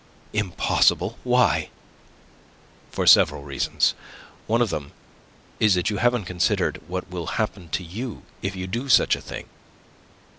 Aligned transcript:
"Impossible? 0.33 1.19
Why?" 1.23 1.69
"For 2.89 3.05
several 3.05 3.43
reasons. 3.43 3.93
One 4.47 4.59
of 4.59 4.71
them 4.71 4.93
is 5.59 5.75
that 5.75 5.91
you 5.91 5.97
haven't 5.97 6.25
considered 6.25 6.81
what 6.87 7.11
will 7.11 7.27
happen 7.37 7.69
to 7.69 7.83
you 7.83 8.23
if 8.41 8.55
you 8.55 8.65
do 8.65 8.89
such 8.89 9.15
a 9.15 9.21
thing." 9.21 9.45